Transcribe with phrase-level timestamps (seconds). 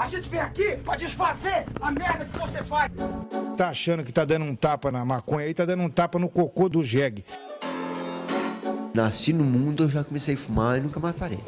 [0.00, 2.90] A gente vem aqui pra desfazer a merda que você faz.
[3.54, 6.26] Tá achando que tá dando um tapa na maconha aí, tá dando um tapa no
[6.26, 7.22] cocô do jegue.
[8.94, 11.44] Nasci no mundo, eu já comecei a fumar e nunca mais parei.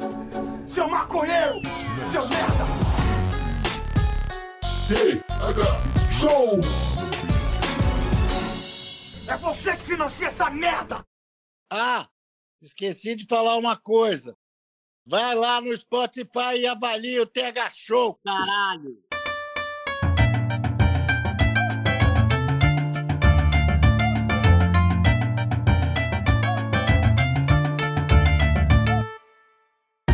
[0.69, 1.62] Seu maconheiro!
[2.11, 2.65] Seu merda!
[6.12, 6.61] Show!
[9.32, 11.03] É você que financia essa merda!
[11.73, 12.07] Ah,
[12.61, 14.37] esqueci de falar uma coisa.
[15.05, 18.98] Vai lá no Spotify e avalia o TH Show, caralho!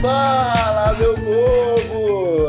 [0.00, 0.57] Fala!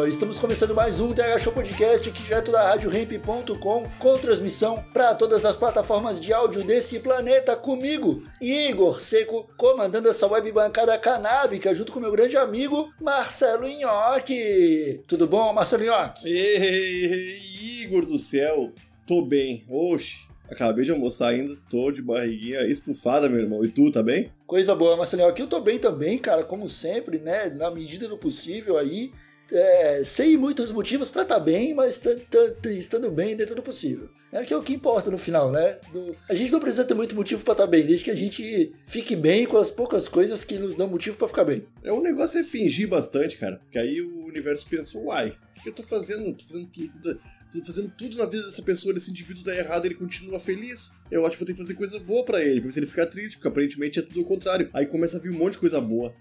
[0.10, 5.46] Estamos começando mais um TH Show Podcast aqui direto da RadioRamp.com com transmissão para todas
[5.46, 11.92] as plataformas de áudio desse planeta comigo, Igor Seco, comandando essa web bancada canábica junto
[11.92, 15.04] com meu grande amigo Marcelo Nhoque.
[15.08, 16.28] Tudo bom, Marcelo Nhoque?
[16.28, 18.74] Ei, Igor do céu,
[19.06, 19.64] tô bem.
[19.70, 23.64] Oxe, acabei de almoçar ainda, tô de barriguinha estufada, meu irmão.
[23.64, 24.32] E tu, tá bem?
[24.48, 25.44] Coisa boa, Marcelo Nhoque.
[25.44, 27.52] Eu tô bem também, cara, como sempre, né?
[27.52, 29.12] Na medida do possível aí.
[29.52, 33.56] É, sem muitos motivos para estar tá bem, mas t- t- t- estando bem dentro
[33.56, 34.10] do possível.
[34.32, 35.80] É que é o que importa no final, né?
[35.92, 38.72] Do- a gente não precisa ter muito motivo para estar bem, desde que a gente
[38.86, 41.66] fique bem com as poucas coisas que nos dão motivo para ficar bem.
[41.84, 43.58] É um negócio é fingir bastante, cara.
[43.58, 46.32] Porque aí o universo pensou, uai, o que eu tô fazendo?
[46.36, 47.20] Tô fazendo tudo,
[47.52, 50.92] tô fazendo tudo na vida dessa pessoa, desse indivíduo dá errado, ele continua feliz.
[51.10, 53.08] Eu acho que vou ter que fazer coisa boa pra ele, porque se ele ficar
[53.08, 54.70] triste, porque aparentemente é tudo o contrário.
[54.74, 56.14] Aí começa a vir um monte de coisa boa.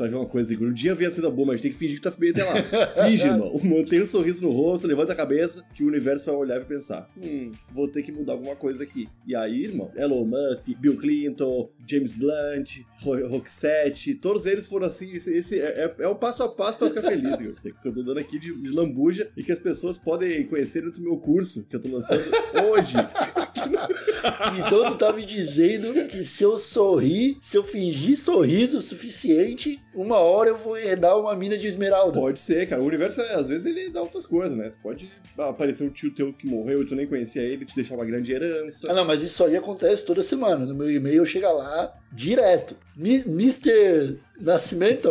[0.00, 0.66] Tu vai ver uma coisa, Igor.
[0.68, 2.54] Um dia vem as coisas boas, mas tem que fingir que tá bem até lá.
[3.06, 3.60] Finge, irmão.
[3.62, 6.68] Mantém um sorriso no rosto, levanta a cabeça, que o universo vai olhar e vai
[6.68, 9.10] pensar: hum, vou ter que mudar alguma coisa aqui.
[9.26, 15.12] E aí, irmão, Elon Musk, Bill Clinton, James Blunt, Ro- Roxette, todos eles foram assim.
[15.12, 17.52] Esse, esse é, é- é um passo a passo pra ficar feliz, Igor.
[17.82, 21.02] Que eu tô dando aqui de, de lambuja e que as pessoas podem conhecer dentro
[21.02, 22.24] do meu curso, que eu tô lançando
[22.72, 22.94] hoje.
[24.66, 29.80] Então tu tá me dizendo que se eu sorrir, se eu fingir sorriso o suficiente,
[29.94, 32.18] uma hora eu vou herdar uma mina de esmeralda.
[32.18, 32.82] Pode ser, cara.
[32.82, 34.68] O universo, às vezes, ele dá outras coisas, né?
[34.70, 37.94] Tu pode aparecer um tio teu que morreu e tu nem conhecia ele, te deixar
[37.96, 38.90] uma grande herança.
[38.90, 40.64] Ah, não, mas isso aí acontece toda semana.
[40.64, 42.76] No meu e-mail chega lá direto.
[42.96, 44.18] Mi- Mr.
[44.40, 45.08] Nascimento,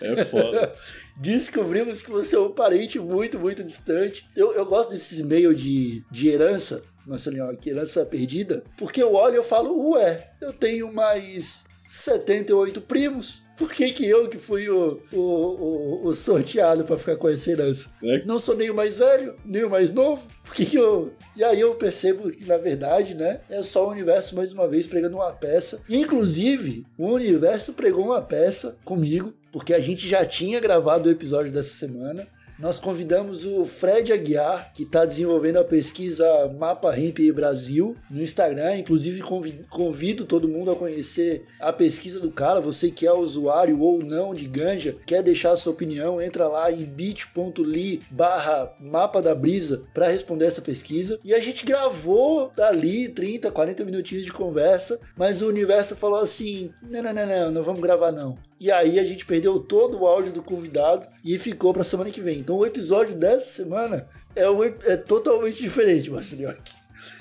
[0.00, 0.72] É foda.
[1.16, 4.26] descobrimos que você é um parente muito, muito distante.
[4.36, 9.34] Eu, eu gosto desses e-mails de, de herança, Marcelinho, que herança perdida, porque eu olho
[9.34, 13.42] e eu falo, ué, eu tenho mais 78 primos.
[13.54, 17.50] Por que, que eu que fui o, o, o, o sorteado pra ficar com essa
[17.50, 17.92] herança?
[18.02, 18.24] É.
[18.24, 20.26] Não sou nem o mais velho, nem o mais novo.
[20.42, 21.12] Por que, que eu.
[21.36, 23.40] E aí eu percebo que, na verdade, né?
[23.50, 25.82] É só o universo mais uma vez pregando uma peça.
[25.88, 31.52] Inclusive, o universo pregou uma peça comigo, porque a gente já tinha gravado o episódio
[31.52, 32.26] dessa semana.
[32.62, 36.24] Nós convidamos o Fred Aguiar, que está desenvolvendo a pesquisa
[36.56, 38.76] Mapa Hemp Brasil no Instagram.
[38.76, 42.60] Inclusive, convi- convido todo mundo a conhecer a pesquisa do cara.
[42.60, 46.70] Você que é usuário ou não de ganja, quer deixar a sua opinião, entra lá
[46.70, 51.18] em bit.ly barra Mapa da Brisa para responder essa pesquisa.
[51.24, 56.70] E a gente gravou ali 30, 40 minutinhos de conversa, mas o universo falou assim:
[56.80, 58.38] não, não, não, não, não vamos gravar não.
[58.62, 62.20] E aí a gente perdeu todo o áudio do convidado e ficou pra semana que
[62.20, 62.38] vem.
[62.38, 66.54] Então o episódio dessa semana é, um é totalmente diferente, Marcelinho.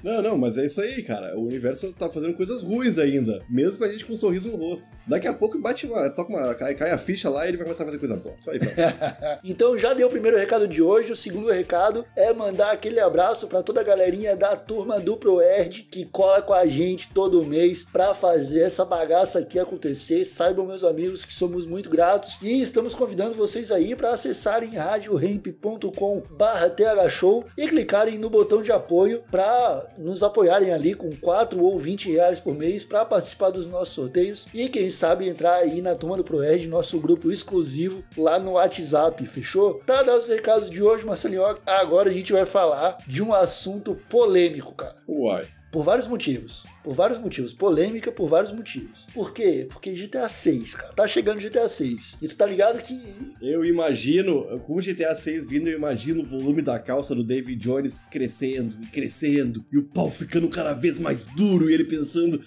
[0.03, 1.37] Não, não, mas é isso aí, cara.
[1.37, 3.41] O universo tá fazendo coisas ruins ainda.
[3.49, 4.89] Mesmo com a gente com um sorriso no rosto.
[5.07, 6.09] Daqui a pouco bate uma.
[6.09, 6.53] Toca uma.
[6.55, 8.35] Cai, cai a ficha lá e ele vai começar a fazer coisa boa.
[8.45, 8.59] Vai.
[9.43, 11.11] Então já deu o primeiro recado de hoje.
[11.11, 15.83] O segundo recado é mandar aquele abraço pra toda a galerinha da turma do ProErd
[15.83, 20.23] que cola com a gente todo mês pra fazer essa bagaça aqui acontecer.
[20.25, 27.45] Saibam, meus amigos, que somos muito gratos e estamos convidando vocês aí para acessarem radioremp.com/thshow
[27.57, 32.39] e clicarem no botão de apoio para nos apoiarem ali com 4 ou 20 reais
[32.39, 36.23] por mês para participar dos nossos sorteios e quem sabe entrar aí na turma do
[36.23, 39.75] ProErd, nosso grupo exclusivo lá no WhatsApp, fechou?
[39.85, 41.43] Tá dado os recados de hoje, Marcelinho.
[41.65, 44.95] Agora a gente vai falar de um assunto polêmico, cara.
[45.07, 45.47] Uai.
[45.71, 46.65] Por vários motivos.
[46.83, 47.53] Por vários motivos.
[47.53, 49.07] Polêmica por vários motivos.
[49.13, 49.67] Por quê?
[49.71, 50.93] Porque GTA 6, cara.
[50.93, 52.17] Tá chegando GTA 6.
[52.21, 52.99] E tu tá ligado que.
[53.41, 57.55] Eu imagino, com o GTA 6 vindo, eu imagino o volume da calça do David
[57.61, 62.39] Jones crescendo e crescendo, e o pau ficando cada vez mais duro, e ele pensando.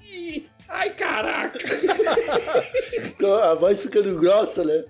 [0.00, 1.58] Ih, ai caraca!
[3.44, 4.84] A voz ficando grossa, né?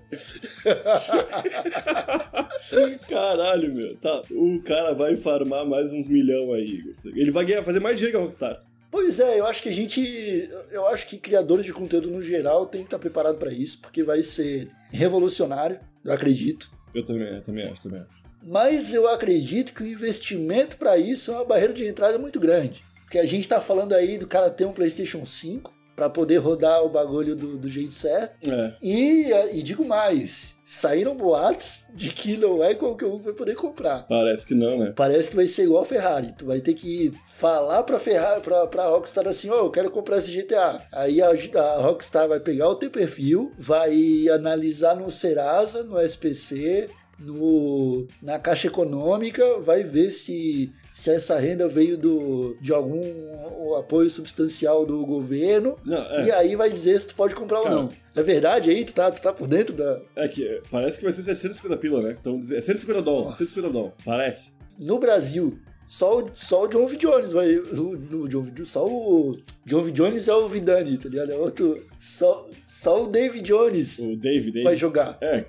[3.07, 3.95] Caralho, meu.
[3.97, 6.83] Tá, o cara vai farmar mais uns milhão aí.
[7.15, 8.59] Ele vai ganhar, fazer mais dinheiro que a Rockstar.
[8.91, 10.49] Pois é, eu acho que a gente.
[10.71, 14.03] Eu acho que criadores de conteúdo no geral tem que estar preparado para isso, porque
[14.03, 16.71] vai ser revolucionário, eu acredito.
[16.93, 18.23] Eu também, eu também acho, também acho.
[18.41, 22.83] Mas eu acredito que o investimento para isso é uma barreira de entrada muito grande.
[23.03, 26.83] Porque a gente tá falando aí do cara ter um PlayStation 5 para poder rodar
[26.83, 28.51] o bagulho do, do jeito certo.
[28.51, 28.75] É.
[28.81, 33.55] E, e digo mais, saíram boatos de que não é qualquer um que vai poder
[33.55, 34.05] comprar.
[34.07, 34.93] Parece que não, né?
[34.95, 36.33] Parece que vai ser igual a Ferrari.
[36.37, 40.17] Tu vai ter que falar pra Ferrari, pra, pra Rockstar assim, ó, eu quero comprar
[40.17, 40.81] esse GTA.
[40.91, 46.89] Aí a, a Rockstar vai pegar o teu perfil, vai analisar no Serasa, no SPC,
[47.19, 54.09] no, na Caixa Econômica, vai ver se, se essa renda veio do, de algum apoio
[54.09, 55.77] substancial do governo.
[55.83, 56.27] Não, é.
[56.27, 57.75] E aí vai dizer se tu pode comprar Cara.
[57.75, 57.89] ou não.
[58.15, 58.85] É verdade aí?
[58.85, 60.01] Tu tá, tu tá por dentro da.
[60.15, 62.17] É que parece que vai ser 750 pila, né?
[62.17, 63.43] Então, é 150 dólares, Nossa.
[63.43, 63.95] 150 dólares.
[64.05, 64.51] Parece.
[64.79, 66.97] no Brasil, só o, só o John V.
[66.97, 67.55] Jones vai.
[67.55, 69.91] O, o John, só o John V.
[69.91, 71.31] Jones é o Vidani, tá ligado?
[71.31, 71.83] É outro.
[71.99, 74.63] Só, só o David Jones O Dave, Dave.
[74.63, 75.17] vai jogar.
[75.21, 75.45] É,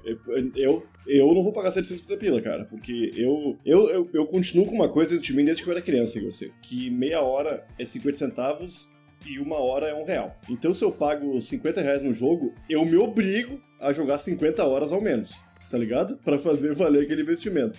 [0.55, 4.75] eu, eu não vou pagar 750 pila, cara, porque eu, eu, eu, eu continuo com
[4.75, 8.19] uma coisa de mim desde que eu era criança, assim, que meia hora é 50
[8.19, 10.37] centavos e uma hora é um real.
[10.49, 14.93] Então se eu pago 50 reais no jogo, eu me obrigo a jogar 50 horas
[14.93, 15.35] ao menos,
[15.71, 16.17] tá ligado?
[16.19, 17.79] Pra fazer valer aquele investimento.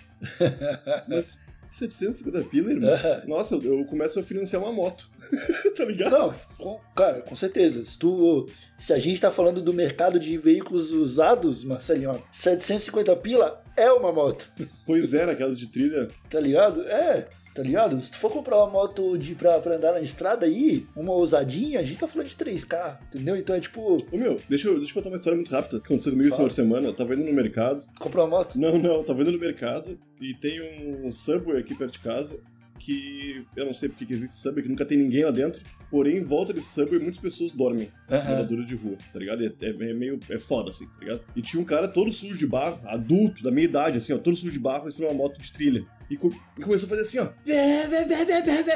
[1.07, 2.89] Mas 750 pila, irmão?
[3.27, 5.09] Nossa, eu, eu começo a financiar uma moto,
[5.75, 6.11] tá ligado?
[6.11, 7.83] Não, com- cara, com certeza.
[7.85, 8.47] Se, tu,
[8.79, 14.11] se a gente tá falando do mercado de veículos usados, Marcelinho, 750 pila é uma
[14.11, 14.49] moto,
[14.85, 16.81] Pois é, naquelas de trilha, tá ligado?
[16.87, 17.27] É.
[17.57, 17.99] Tá ligado?
[17.99, 21.79] Se tu for comprar uma moto de, pra, pra andar na estrada aí, uma ousadinha,
[21.79, 23.35] a gente tá falando de 3K, entendeu?
[23.35, 25.87] Então é tipo, Ô meu, deixa eu, deixa eu contar uma história muito rápida que
[25.87, 26.87] aconteceu comigo esse final de semana.
[26.87, 27.83] Eu tava indo no mercado.
[27.99, 28.59] comprar uma moto.
[28.59, 32.39] Não, não, tava indo no mercado e tem um Subway aqui perto de casa
[32.77, 35.63] que eu não sei porque que existe Subway, que nunca tem ninguém lá dentro.
[35.89, 37.89] Porém, em volta desse Subway, muitas pessoas dormem.
[38.09, 39.43] Moradora de rua, tá ligado?
[39.43, 40.19] É, é meio.
[40.29, 41.21] É foda, assim, tá ligado?
[41.35, 44.35] E tinha um cara todo sujo de barro, adulto, da minha idade, assim, ó, todo
[44.35, 45.85] sujo de barro, em uma moto de trilha.
[46.09, 47.27] E, co- e começou a fazer assim, ó.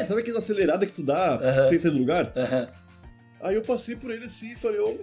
[0.07, 1.63] Sabe aquela acelerada que tu dá Aham.
[1.63, 2.31] sem sair do lugar?
[2.35, 2.67] Aham.
[3.43, 4.99] Aí eu passei por ele assim e falei, ô,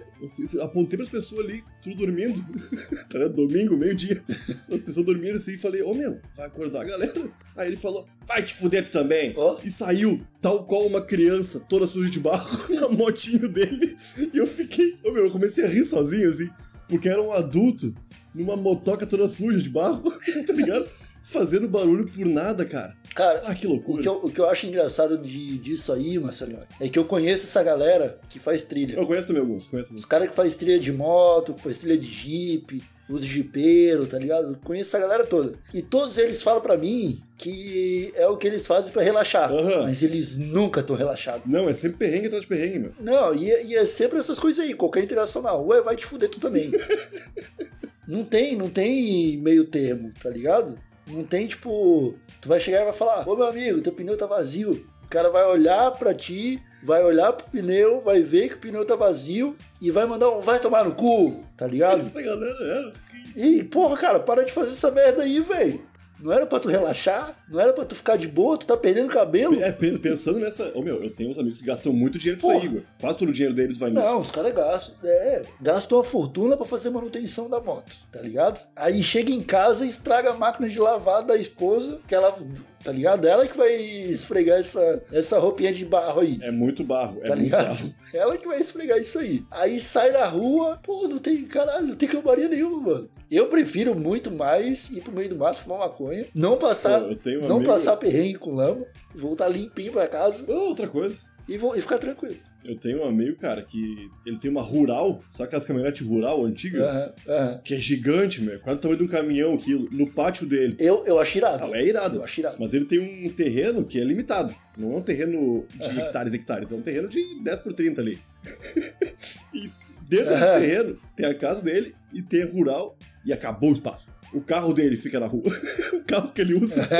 [0.53, 2.39] eu apontei pras pessoas ali, tudo dormindo.
[3.09, 3.35] tá ligado?
[3.35, 4.23] Domingo, meio-dia.
[4.71, 7.29] As pessoas dormindo assim e falei, ô meu, vai acordar a galera.
[7.57, 9.33] Aí ele falou, vai te fuder tu também.
[9.35, 9.59] Ó.
[9.63, 13.97] E saiu, tal qual uma criança, toda suja de barro, na motinho dele.
[14.33, 16.49] E eu fiquei, ô meu, eu comecei a rir sozinho assim,
[16.87, 17.93] porque era um adulto
[18.33, 20.11] numa motoca toda suja de barro,
[20.45, 20.87] tá ligado?
[21.21, 22.95] Fazendo barulho por nada, cara.
[23.15, 24.01] Cara, Ah, que O loucura.
[24.01, 27.43] que, eu, o que eu acho engraçado de, disso aí, Marcelinho, é que eu conheço
[27.45, 28.95] essa galera que faz trilha.
[28.95, 30.05] Eu conheço também alguns, conheço Os alguns.
[30.05, 34.49] caras que faz trilha de moto, que faz trilha de jeep, os jipeiros, tá ligado?
[34.53, 35.57] Eu conheço essa galera toda.
[35.73, 39.51] E todos eles falam pra mim que é o que eles fazem pra relaxar.
[39.51, 39.83] Aham.
[39.83, 41.41] Mas eles nunca estão relaxados.
[41.51, 42.91] Não, é sempre perrengue atrás de perrengue, meu.
[42.99, 44.73] Não, e, é- e é sempre essas coisas aí.
[44.75, 46.69] Qualquer interação na rua vai te fuder tu também.
[48.07, 50.77] não tem, não tem meio termo, tá ligado?
[51.07, 52.15] Não tem tipo.
[52.41, 54.85] Tu vai chegar e vai falar: Ô meu amigo, teu pneu tá vazio.
[55.03, 58.85] O cara vai olhar pra ti, vai olhar pro pneu, vai ver que o pneu
[58.85, 62.01] tá vazio e vai mandar um vai tomar no cu, tá ligado?
[62.01, 62.93] Essa galera era.
[63.35, 65.81] E, porra, cara, para de fazer essa merda aí, velho.
[66.21, 67.35] Não era pra tu relaxar?
[67.49, 68.57] Não era pra tu ficar de boa?
[68.57, 69.55] Tu tá perdendo cabelo?
[69.61, 70.71] É, pe- pensando nessa.
[70.77, 72.81] Ô meu, eu tenho uns amigos que gastam muito dinheiro aí, Igor.
[72.99, 74.01] Quase todo o dinheiro deles vai nisso.
[74.03, 78.59] Não, os caras gastam, é, gastam uma fortuna pra fazer manutenção da moto, tá ligado?
[78.75, 82.35] Aí chega em casa e estraga a máquina de lavar da esposa, que ela,
[82.83, 83.27] tá ligado?
[83.27, 86.39] Ela que vai esfregar essa, essa roupinha de barro aí.
[86.41, 87.67] É muito barro, é Tá muito ligado?
[87.67, 87.93] barro.
[88.13, 89.43] Ela que vai esfregar isso aí.
[89.51, 93.09] Aí sai na rua, pô, não tem, caralho, não tem camaria nenhuma, mano.
[93.29, 97.47] Eu prefiro muito mais ir pro meio do mato fumar maconha, não passar, eu um
[97.47, 98.83] não amigo- passar perrengue com lama,
[99.13, 101.23] voltar limpinho pra casa outra coisa.
[101.47, 102.37] e, vou, e ficar tranquilo.
[102.63, 107.15] Eu tenho um amigo, cara, que ele tem uma rural, sabe aquelas caminhonetes rural antiga?
[107.63, 108.59] Que é gigante, meu.
[108.59, 110.75] Quase o tamanho de um caminhão aquilo, no pátio dele.
[110.77, 111.63] Eu, eu acho irado.
[111.63, 112.17] Ah, é irado.
[112.17, 112.57] Eu acho irado.
[112.59, 114.53] Mas ele tem um terreno que é limitado.
[114.77, 116.71] Não é um terreno de hectares e hectares.
[116.71, 118.19] É um terreno de 10 por 30 ali.
[119.53, 119.71] e
[120.07, 124.07] dentro desse terreno tem a casa dele e tem a rural e acabou o espaço.
[124.33, 125.43] O carro dele fica na rua.
[125.93, 126.87] o carro que ele usa.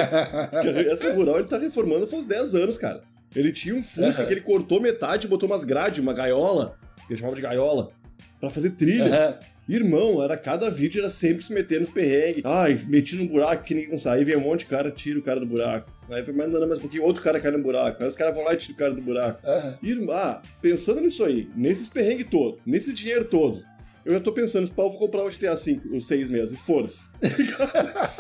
[0.91, 3.03] Essa rural ele tá reformando faz 10 anos, cara.
[3.35, 4.25] Ele tinha um Fusca Aham.
[4.27, 6.77] que ele cortou metade e botou umas grades, uma gaiola.
[7.07, 7.91] Que ele chamava de gaiola.
[8.39, 9.05] Pra fazer trilha.
[9.05, 9.37] Aham.
[9.69, 12.41] Irmão, era cada vídeo era sempre se meter nos perrengues.
[12.43, 14.17] Ai, meti num buraco que ninguém consegue.
[14.17, 15.91] Aí vem um monte de cara, tira o cara do buraco.
[16.09, 18.01] Aí vai mandando mais um pouquinho, outro cara cai no buraco.
[18.01, 19.39] Aí os caras vão lá e tiram o cara do buraco.
[19.83, 23.63] Irmão, ah, pensando nisso aí, nesses perrengues todo, nesse dinheiro todo,
[24.03, 26.57] eu já tô pensando, se pau, eu vou comprar o GTA V, o 6 mesmo,
[26.57, 27.03] força.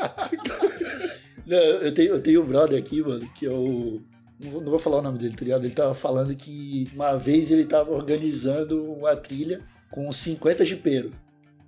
[1.47, 4.01] Não, eu tenho, eu tenho um brother aqui, mano, que eu.
[4.39, 5.65] Não vou, não vou falar o nome dele, tá ligado?
[5.65, 11.11] Ele tava falando que uma vez ele tava organizando uma trilha com uns 50 jipeiros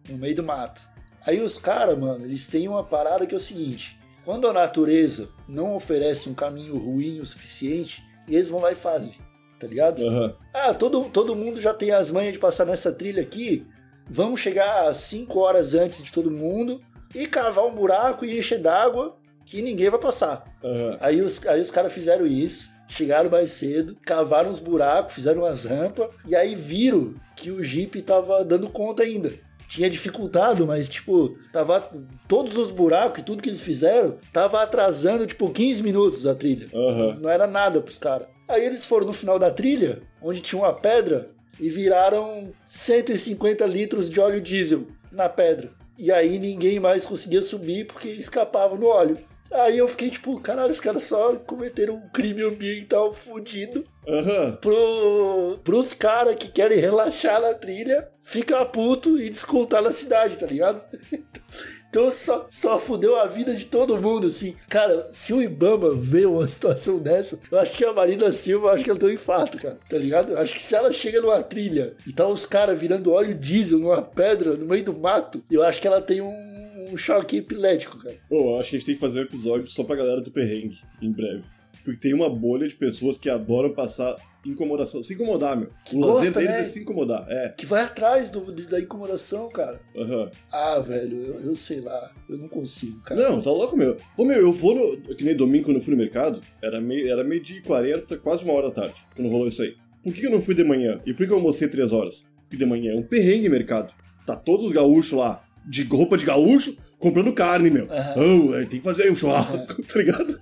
[0.09, 0.81] no meio do mato.
[1.25, 5.29] Aí os caras, mano, eles têm uma parada que é o seguinte: quando a natureza
[5.47, 9.15] não oferece um caminho ruim o suficiente, eles vão lá e fazem,
[9.59, 10.03] tá ligado?
[10.05, 10.35] Aham.
[10.53, 13.67] Ah, todo, todo mundo já tem as manhas de passar nessa trilha aqui.
[14.09, 16.81] Vamos chegar 5 horas antes de todo mundo
[17.13, 19.17] e cavar um buraco e encher d'água
[19.51, 20.45] que ninguém vai passar.
[20.63, 20.97] Aham.
[21.01, 25.65] Aí os, aí os caras fizeram isso, chegaram mais cedo, cavaram os buracos, fizeram umas
[25.65, 29.29] rampas, e aí viram que o Jeep tava dando conta ainda.
[29.67, 31.89] Tinha dificultado, mas, tipo, tava.
[32.27, 36.67] Todos os buracos e tudo que eles fizeram tava atrasando, tipo, 15 minutos a trilha.
[36.73, 37.19] Aham.
[37.21, 38.27] Não era nada pros caras.
[38.47, 41.29] Aí eles foram no final da trilha, onde tinha uma pedra,
[41.59, 45.71] e viraram 150 litros de óleo diesel na pedra.
[45.97, 49.17] E aí ninguém mais conseguia subir porque escapava no óleo.
[49.51, 54.57] Aí eu fiquei tipo, caralho, os caras só cometeram um crime ambiental fudido Aham.
[54.61, 60.45] pro, pros caras que querem relaxar na trilha, ficar puto e descontar na cidade, tá
[60.45, 60.81] ligado?
[61.91, 64.55] Então só, só fudeu a vida de todo mundo, assim.
[64.69, 68.71] Cara, se o Ibama vê uma situação dessa, eu acho que a Marina Silva, eu
[68.71, 70.37] acho que ela tem um infarto, cara, tá ligado?
[70.37, 74.01] Acho que se ela chega numa trilha e tá os caras virando óleo diesel numa
[74.01, 76.50] pedra no meio do mato, eu acho que ela tem um,
[76.91, 78.15] um choque epilético, cara.
[78.29, 80.31] Pô, eu acho que a gente tem que fazer um episódio só pra galera do
[80.31, 81.43] perrengue, em breve.
[81.83, 85.03] Porque tem uma bolha de pessoas que adoram passar incomodação.
[85.03, 85.69] Se incomodar, meu.
[85.93, 86.61] O lazer gosta, deles né?
[86.61, 87.25] é se incomodar.
[87.29, 87.49] É.
[87.49, 89.79] Que vai atrás do, da incomodação, cara.
[89.95, 90.31] Aham.
[90.51, 93.29] Ah, velho, eu, eu sei lá, eu não consigo, cara.
[93.29, 93.95] Não, tá louco, meu.
[94.17, 95.15] Ô, meu, eu vou no.
[95.15, 98.17] Que nem domingo quando eu fui no mercado, era meio, era meio dia e 40,
[98.17, 99.75] quase uma hora da tarde, quando rolou isso aí.
[100.03, 100.99] Por que eu não fui de manhã?
[101.05, 102.27] E por que eu almocei três horas?
[102.41, 103.93] Porque de manhã é um perrengue mercado.
[104.25, 107.87] Tá todos os gaúchos lá, de roupa de gaúcho, comprando carne, meu.
[108.15, 110.39] Oh, é, tem que fazer aí um churrasco, tá ligado?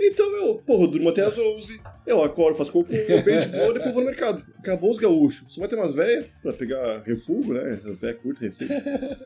[0.00, 3.72] Então, eu, porra, eu durmo até as 11, eu acordo, faço cocô, bem de boa,
[3.74, 4.42] depois vou no mercado.
[4.58, 5.44] Acabou os gaúchos.
[5.52, 7.80] Só vai ter umas velhas pra pegar refúgio, né?
[7.84, 8.74] As velhas curtem refúgio.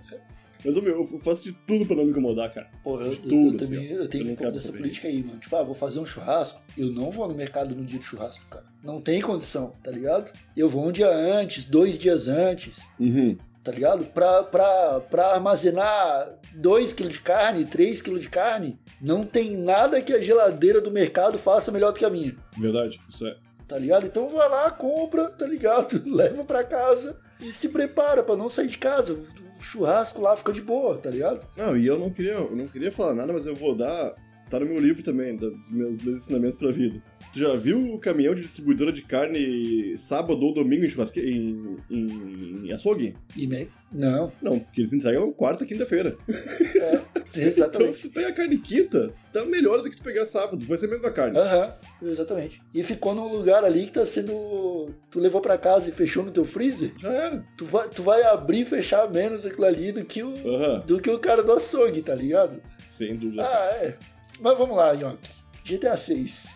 [0.65, 2.69] Mas, meu, eu faço de tudo pra não me incomodar, cara.
[2.85, 4.01] Porra, eu, de eu- tudo, eu assim, também ó.
[4.03, 5.41] eu tenho um pouco dessa política aí, mano.
[5.41, 6.63] Tipo, ah, vou fazer um churrasco.
[6.79, 8.65] Eu não vou no mercado no dia do churrasco, cara.
[8.83, 10.33] Não tem condição, tá ligado?
[10.57, 13.37] Eu vou um dia antes, dois dias antes, Uhum.
[13.63, 14.05] Tá ligado?
[14.07, 20.01] Pra, pra, pra armazenar 2 kg de carne, 3 kg de carne, não tem nada
[20.01, 22.37] que a geladeira do mercado faça melhor do que a minha.
[22.59, 23.37] Verdade, isso é.
[23.67, 24.07] Tá ligado?
[24.07, 26.03] Então vai lá, compra, tá ligado?
[26.07, 29.15] Leva pra casa e se prepara pra não sair de casa.
[29.59, 31.47] O churrasco lá fica de boa, tá ligado?
[31.57, 34.15] Não, e eu não queria, eu não queria falar nada, mas eu vou dar.
[34.51, 37.03] Tá no meu livro também, dos meus, meus ensinamentos pra vida.
[37.33, 41.19] Tu já viu o caminhão de distribuidora de carne sábado ou domingo em churrasque...
[41.21, 43.17] em, em, em açougue?
[43.37, 43.69] E me...
[43.91, 46.17] Não, Não, porque eles entregam quarta, quinta-feira.
[47.33, 48.01] Então, se exatamente.
[48.01, 51.11] tu pegar carne quinta, tá melhor do que tu pegar sábado, vai ser a mesma
[51.11, 51.39] carne.
[51.39, 52.61] Aham, exatamente.
[52.75, 54.91] E ficou num lugar ali que tá sendo.
[55.11, 56.93] Tu levou pra casa e fechou no teu freezer.
[56.99, 57.47] Já era.
[57.57, 61.01] Tu vai, tu vai abrir e fechar menos aquilo ali do que o, Aham, do
[61.01, 62.61] que o cara do açougue, tá ligado?
[62.85, 63.45] sem dúvida.
[63.47, 63.97] Ah, é.
[64.39, 65.19] Mas vamos lá, Yonk.
[65.65, 66.49] GTA 6.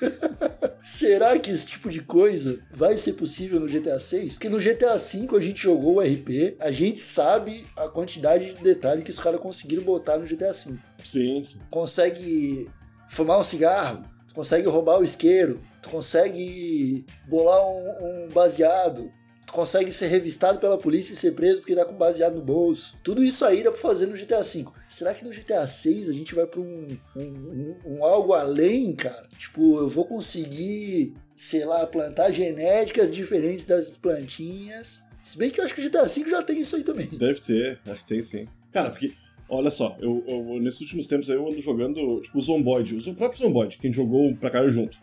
[0.82, 4.34] Será que esse tipo de coisa vai ser possível no GTA 6?
[4.34, 8.62] Porque no GTA 5 a gente jogou o RP, a gente sabe a quantidade de
[8.62, 11.60] detalhe que os caras conseguiram botar no GTA 5 Sim, sim.
[11.70, 12.70] consegue
[13.08, 19.12] fumar um cigarro, tu consegue roubar o isqueiro, tu consegue bolar um, um baseado,
[19.52, 22.96] consegue ser revistado pela polícia e ser preso porque tá com baseado no bolso.
[23.02, 24.66] Tudo isso aí dá pra fazer no GTA V.
[24.88, 28.94] Será que no GTA 6 a gente vai pra um, um, um- um algo além,
[28.94, 29.26] cara?
[29.38, 35.02] Tipo, eu vou conseguir, sei lá, plantar genéticas diferentes das plantinhas.
[35.22, 37.06] Se bem que eu acho que o GTA V já tem isso aí também.
[37.06, 38.48] Deve ter, acho que tem sim.
[38.72, 39.12] Cara, porque,
[39.48, 43.14] olha só, eu, eu- nesses últimos tempos aí eu ando jogando, tipo, o Zomboid, o
[43.14, 44.98] próprio Zomboid, que a gente jogou pra caralho junto.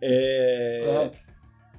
[0.00, 0.84] É.
[0.88, 1.10] Aham.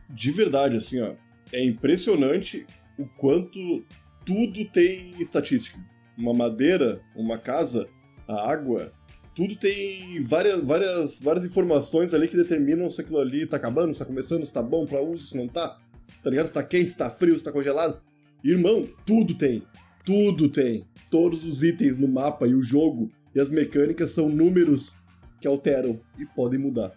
[0.09, 1.13] De verdade, assim, ó.
[1.53, 2.65] É impressionante
[2.97, 3.85] o quanto
[4.25, 5.79] tudo tem estatística.
[6.17, 7.87] Uma madeira, uma casa,
[8.27, 8.91] a água,
[9.35, 13.99] tudo tem várias, várias, várias informações ali que determinam se aquilo ali tá acabando, se
[13.99, 15.75] tá começando, se tá bom pra uso, se não tá,
[16.21, 16.47] tá ligado?
[16.47, 17.99] Se tá quente, se tá frio, se tá congelado.
[18.43, 19.63] Irmão, tudo tem.
[20.05, 20.85] Tudo tem.
[21.09, 24.95] Todos os itens no mapa e o jogo e as mecânicas são números
[25.39, 26.91] que alteram e podem mudar.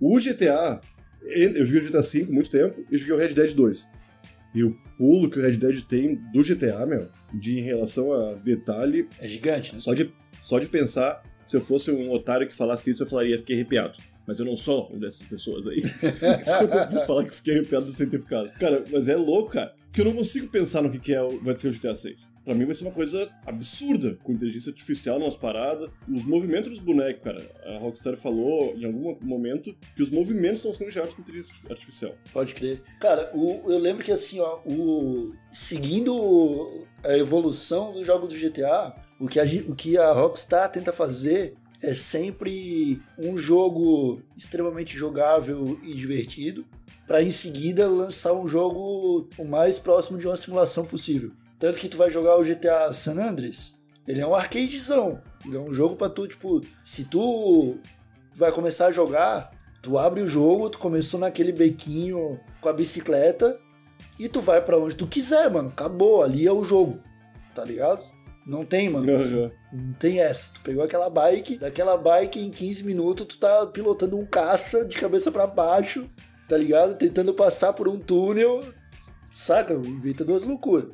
[0.00, 0.80] O GTA,
[1.22, 3.90] eu joguei o GTA V há muito tempo e joguei o Red Dead 2.
[4.54, 8.34] E o pulo que o Red Dead tem do GTA, meu, de em relação a
[8.34, 9.80] detalhe, É gigante, né?
[9.80, 10.10] só de,
[10.40, 13.98] só de pensar, se eu fosse um otário que falasse isso, eu falaria, fiquei arrepiado.
[14.26, 15.78] Mas eu não sou um dessas pessoas aí.
[15.82, 18.50] então eu vou falar que fiquei arrepiado sem ter ficado.
[18.58, 19.74] Cara, mas é louco, cara.
[19.86, 22.30] Porque eu não consigo pensar no que, que é, o- vai ser o GTA 6.
[22.48, 25.90] Pra mim vai ser uma coisa absurda com inteligência artificial nas paradas.
[26.08, 27.46] Os movimentos dos bonecos, cara.
[27.66, 32.14] A Rockstar falou em algum momento que os movimentos estão sendo gerados com inteligência artificial.
[32.32, 32.80] Pode crer.
[32.98, 38.96] Cara, o, eu lembro que assim, ó, o, seguindo a evolução dos jogos do GTA,
[39.20, 45.78] o que, a, o que a Rockstar tenta fazer é sempre um jogo extremamente jogável
[45.82, 46.64] e divertido,
[47.06, 51.30] para em seguida lançar um jogo o mais próximo de uma simulação possível.
[51.58, 55.20] Tanto que tu vai jogar o GTA San Andreas, ele é um arcadezão.
[55.44, 57.76] Ele é um jogo para tu, tipo, se tu
[58.34, 59.50] vai começar a jogar,
[59.82, 63.58] tu abre o jogo, tu começou naquele bequinho com a bicicleta
[64.18, 65.68] e tu vai para onde tu quiser, mano.
[65.68, 67.00] Acabou, ali é o jogo.
[67.54, 68.02] Tá ligado?
[68.46, 69.12] Não tem, mano.
[69.12, 69.50] Uhum.
[69.72, 70.54] Não tem essa.
[70.54, 74.96] Tu pegou aquela bike, daquela bike em 15 minutos tu tá pilotando um caça de
[74.96, 76.08] cabeça para baixo,
[76.48, 76.96] tá ligado?
[76.96, 78.64] Tentando passar por um túnel,
[79.32, 79.74] saca?
[79.74, 80.88] Inventa duas loucuras.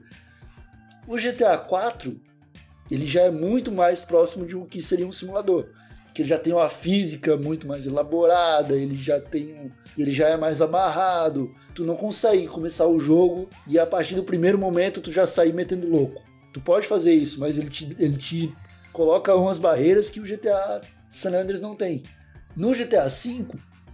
[1.07, 2.19] O GTA 4,
[2.91, 5.67] ele já é muito mais próximo de o que seria um simulador.
[6.15, 10.29] Que ele já tem uma física muito mais elaborada, ele já tem um, ele já
[10.29, 11.55] é mais amarrado.
[11.75, 15.53] Tu não consegue começar o jogo e a partir do primeiro momento tu já sair
[15.53, 16.23] metendo louco.
[16.53, 18.55] Tu pode fazer isso, mas ele te, ele te
[18.93, 22.03] coloca umas barreiras que o GTA San Andreas não tem.
[22.57, 23.47] No GTA V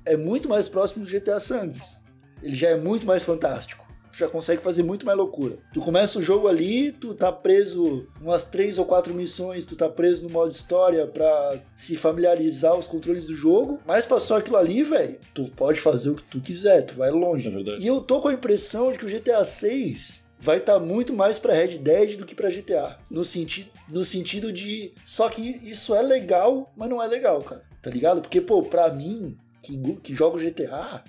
[0.04, 2.00] é muito mais próximo do GTA San Andreas.
[2.42, 5.58] Ele já é muito mais fantástico já consegue fazer muito mais loucura.
[5.72, 9.88] Tu começa o jogo ali, tu tá preso umas três ou quatro missões, tu tá
[9.88, 14.82] preso no modo história pra se familiarizar os controles do jogo, mas passou aquilo ali,
[14.82, 17.48] velho, tu pode fazer o que tu quiser, tu vai longe.
[17.48, 17.82] É verdade.
[17.82, 21.12] E eu tô com a impressão de que o GTA 6 vai estar tá muito
[21.12, 25.42] mais para Red Dead do que para GTA, no sentido no sentido de só que
[25.42, 27.62] isso é legal, mas não é legal, cara.
[27.82, 28.20] Tá ligado?
[28.20, 31.02] Porque pô, para mim que que joga GTA,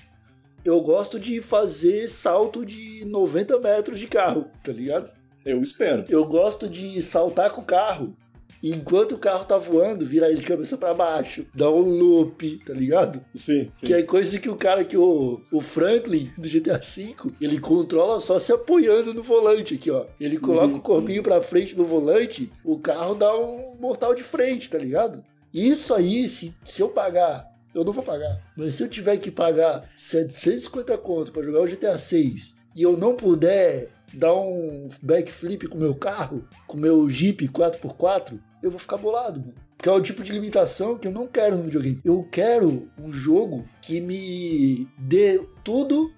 [0.63, 5.09] eu gosto de fazer salto de 90 metros de carro, tá ligado?
[5.45, 6.05] Eu espero.
[6.07, 8.15] Eu gosto de saltar com o carro.
[8.61, 12.61] E enquanto o carro tá voando, virar ele de cabeça para baixo, dar um loop,
[12.63, 13.19] tá ligado?
[13.33, 13.87] Sim, sim.
[13.87, 18.21] Que é coisa que o cara que o, o Franklin do GTA V, ele controla
[18.21, 20.05] só se apoiando no volante aqui, ó.
[20.19, 20.75] Ele coloca uhum.
[20.75, 25.23] o corpinho pra frente do volante, o carro dá um mortal de frente, tá ligado?
[25.51, 28.41] Isso aí, se, se eu pagar eu não vou pagar.
[28.55, 32.97] Mas se eu tiver que pagar 750 conto para jogar o GTA 6 e eu
[32.97, 38.97] não puder dar um backflip com meu carro, com meu Jeep 4x4, eu vou ficar
[38.97, 39.53] bolado, mano.
[39.77, 41.99] Porque é o tipo de limitação que eu não quero no videogame.
[42.05, 46.13] Eu quero um jogo que me dê tudo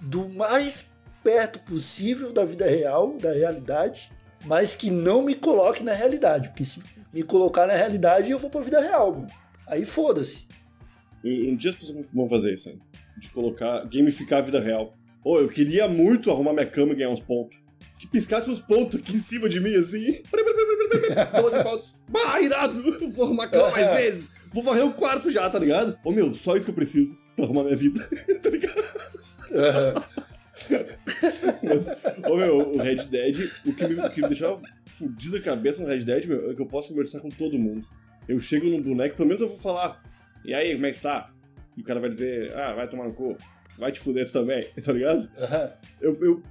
[0.00, 0.92] do mais
[1.24, 4.12] perto possível da vida real, da realidade,
[4.44, 6.50] mas que não me coloque na realidade.
[6.50, 6.80] Porque se
[7.12, 9.26] me colocar na realidade, eu vou pra vida real, mano.
[9.66, 10.46] Aí foda-se.
[11.24, 12.80] Um dia as pessoas vão fazer isso, hein?
[13.16, 14.94] de colocar, gamificar a vida real.
[15.24, 17.58] Ô, oh, eu queria muito arrumar minha cama e ganhar uns pontos.
[17.98, 20.22] Que piscasse uns pontos aqui em cima de mim, assim.
[21.40, 22.02] 12 pontos.
[22.08, 22.98] Bah, irado!
[23.12, 24.30] Vou arrumar cama mais vezes.
[24.52, 25.92] Vou varrer o quarto já, tá ligado?
[26.04, 28.00] Ô, oh, meu, só isso que eu preciso pra arrumar minha vida,
[28.42, 28.82] tá ligado?
[31.62, 31.88] Mas,
[32.28, 35.82] ô meu, o Red Dead, o que me, o que me deixava fudido a cabeça
[35.82, 37.86] no Red Dead, meu, é que eu posso conversar com todo mundo.
[38.28, 40.02] Eu chego num boneco, pelo menos eu vou falar,
[40.44, 41.32] e aí, como é que tá?
[41.76, 43.36] E o cara vai dizer, ah, vai tomar no cu.
[43.78, 45.20] Vai te fuder tu também, tá ligado?
[45.20, 45.70] Uhum.
[46.00, 46.42] Eu, eu,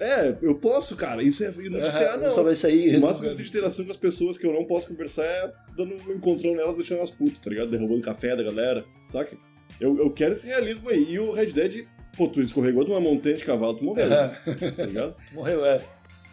[0.00, 1.22] É, eu posso, cara.
[1.22, 1.48] Isso é.
[1.50, 2.30] No GTA, não.
[2.30, 2.96] Só vai sair.
[2.96, 6.12] O máximo de interação com as pessoas que eu não posso conversar é dando um
[6.12, 7.70] encontrão nelas, deixando elas putas, tá ligado?
[7.70, 9.36] Derrubando café da galera, saca?
[9.80, 11.12] Eu, eu quero esse realismo aí.
[11.12, 11.86] E o Red Dead,
[12.16, 14.06] pô, tu escorregou de uma montanha de cavalo, tu morreu.
[14.06, 14.72] Uhum.
[14.72, 15.16] Tá ligado?
[15.32, 15.82] Morreu, é.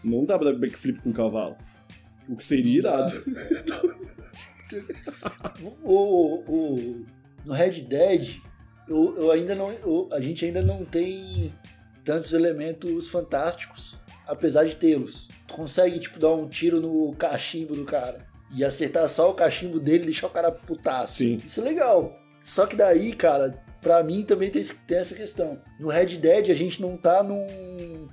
[0.04, 1.58] Não dá pra dar backflip com um cavalo.
[2.30, 3.14] O que seria irado.
[5.84, 7.06] o, o,
[7.46, 8.38] no Red Dead,
[8.88, 11.54] eu, eu ainda não, eu, a gente ainda não tem
[12.04, 15.28] tantos elementos fantásticos, apesar de tê-los.
[15.48, 19.80] Tu consegue, tipo, dar um tiro no cachimbo do cara e acertar só o cachimbo
[19.80, 21.16] dele e deixar o cara putaço.
[21.16, 21.42] Sim.
[21.46, 22.16] Isso é legal.
[22.44, 25.62] Só que daí, cara, pra mim também tem, tem essa questão.
[25.80, 28.08] No Red Dead a gente não tá num,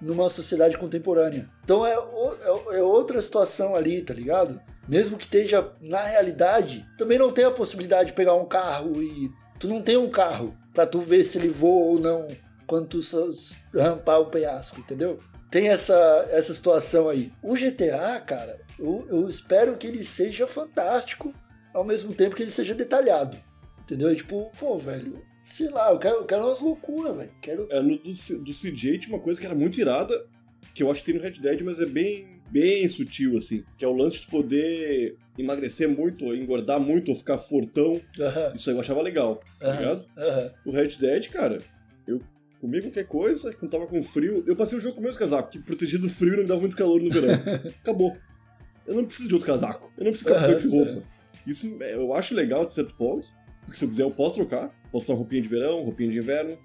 [0.00, 1.48] numa sociedade contemporânea.
[1.62, 4.60] Então é, é, é outra situação ali, tá ligado?
[4.88, 9.30] Mesmo que esteja na realidade, também não tem a possibilidade de pegar um carro e
[9.58, 12.28] tu não tem um carro para tu ver se ele voa ou não
[12.66, 13.00] quando tu
[13.74, 15.20] rampar o penhasco, entendeu?
[15.50, 17.32] Tem essa, essa situação aí.
[17.42, 21.34] O GTA, cara, eu, eu espero que ele seja fantástico
[21.72, 23.36] ao mesmo tempo que ele seja detalhado.
[23.82, 24.12] Entendeu?
[24.12, 27.32] E, tipo, pô, velho, sei lá, eu quero, eu quero umas loucuras, velho.
[27.40, 27.68] Quero...
[27.70, 30.14] É, no do, do CJ tinha uma coisa que era muito irada,
[30.74, 33.64] que eu acho que tem no Red Dead, mas é bem bem sutil, assim.
[33.78, 38.00] Que é o lance de poder emagrecer muito, ou engordar muito, ou ficar fortão.
[38.54, 40.06] Isso aí eu achava legal, tá ligado?
[40.64, 41.58] O Red Dead, cara,
[42.06, 42.20] eu
[42.60, 44.42] comia qualquer coisa, quando tava com frio.
[44.46, 46.60] Eu passei o jogo com meus casacos, que protegia do frio e não me dava
[46.60, 47.34] muito calor no verão.
[47.82, 48.16] Acabou.
[48.86, 49.92] Eu não preciso de outro casaco.
[49.96, 51.02] Eu não preciso ficar trocando de roupa.
[51.46, 53.32] Isso é, eu acho legal até certo ponto,
[53.64, 54.68] porque se eu quiser eu posso trocar.
[54.90, 56.56] Posso botar roupinha de verão, roupinha de inverno.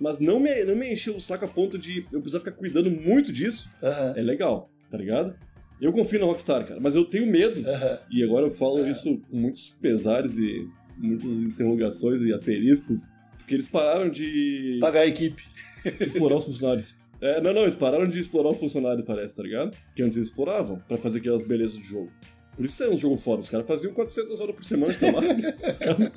[0.00, 2.90] Mas não me, não me encheu o saco a ponto de eu precisar ficar cuidando
[2.90, 3.70] muito disso.
[3.82, 4.14] Aham.
[4.16, 5.34] É legal, tá ligado?
[5.80, 7.62] Eu confio na Rockstar, cara, mas eu tenho medo.
[8.10, 10.66] E agora eu falo isso com muitos pesares e
[10.96, 15.42] muitas interrogações e asteriscos, porque eles pararam de Pagar a equipe.
[16.00, 17.02] explorar os funcionários.
[17.20, 19.76] É, não, não, eles pararam de explorar os funcionários, parece, tá ligado?
[19.94, 22.12] Que antes eles exploravam pra fazer aquelas belezas do jogo.
[22.56, 23.40] Por isso é um jogo foda.
[23.40, 25.28] Os caras faziam 400 horas por semana de trabalho.
[25.68, 26.12] Os caras,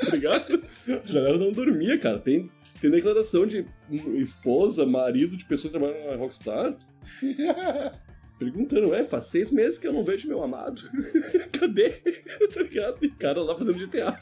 [0.00, 0.62] tá ligado?
[0.88, 2.18] A galera não dormia, cara.
[2.18, 3.66] Tem, tem declaração de
[4.14, 6.74] esposa, marido de pessoas que trabalham na Rockstar
[8.38, 10.82] perguntando, é, faz seis meses que eu não vejo meu amado.
[11.52, 11.90] Cadê?
[12.52, 12.98] tá ligado?
[13.02, 14.20] E o cara lá fazendo GTA.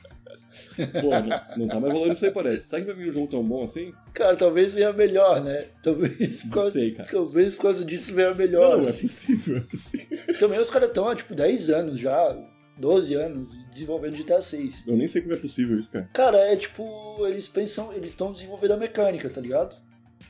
[1.00, 2.68] Pô, não, não tá mais rolando isso aí, parece.
[2.68, 3.92] Será que vai vir um jogo tão bom assim?
[4.12, 5.66] Cara, talvez venha melhor, né?
[5.82, 7.08] Talvez por causa, sei, cara.
[7.08, 8.70] Talvez por causa disso venha melhor.
[8.70, 9.08] Não, não, é assim.
[9.08, 10.38] possível, é possível.
[10.38, 12.38] Também os caras estão há, tipo, 10 anos já,
[12.78, 14.86] 12 anos, desenvolvendo GTA 6.
[14.86, 16.08] Eu nem sei como é possível isso, cara.
[16.12, 19.76] Cara, é tipo, eles pensam, eles estão desenvolvendo a mecânica, tá ligado?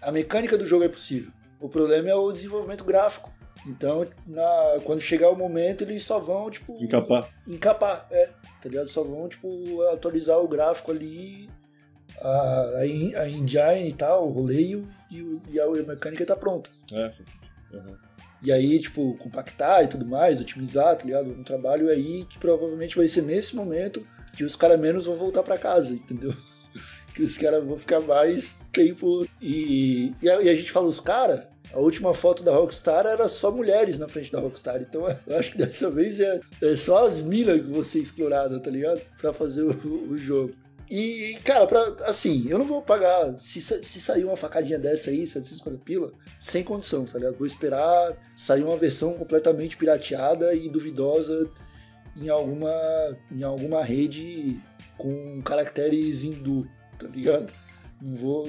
[0.01, 1.31] A mecânica do jogo é possível.
[1.65, 3.33] O problema é o desenvolvimento gráfico.
[3.67, 6.77] Então, na- quando chegar o momento, eles só vão, tipo.
[6.83, 7.27] Encapar.
[7.49, 8.27] Encapar, é.
[8.61, 8.89] Tá ligado?
[8.89, 11.49] Só vão, tipo, atualizar o gráfico ali,
[12.21, 14.77] a, a, en- a engine e tal, o rolê
[15.11, 16.69] e, e a mecânica tá pronta.
[16.93, 17.37] É, faz.
[17.73, 17.97] Uhum.
[18.43, 21.31] E aí, tipo, compactar e tudo mais, otimizar, tá ligado?
[21.31, 25.43] Um trabalho aí que provavelmente vai ser nesse momento que os caras menos vão voltar
[25.43, 26.35] pra casa, entendeu?
[27.15, 29.25] Que os caras vão ficar mais tempo.
[29.41, 33.29] E, e, a, e a gente fala, os caras, a última foto da Rockstar era
[33.29, 34.81] só mulheres na frente da Rockstar.
[34.81, 38.61] Então eu acho que dessa vez é, é só as minas que vão ser exploradas,
[38.61, 39.01] tá ligado?
[39.21, 40.55] Pra fazer o, o jogo.
[40.91, 43.37] E, cara, pra, assim, eu não vou pagar.
[43.39, 47.37] Se, se sair uma facadinha dessa aí, 750 pila, sem condição, tá ligado?
[47.37, 51.51] Vou esperar sair uma versão completamente pirateada e duvidosa
[52.17, 52.71] em alguma,
[53.33, 54.61] em alguma rede
[54.97, 57.53] com caracteres hindu, tá ligado?
[58.01, 58.49] Não vou.